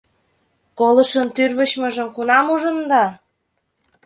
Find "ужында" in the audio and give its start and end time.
2.53-3.05